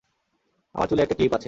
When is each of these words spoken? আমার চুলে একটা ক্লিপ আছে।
আমার 0.75 0.87
চুলে 0.87 1.01
একটা 1.01 1.15
ক্লিপ 1.15 1.31
আছে। 1.31 1.39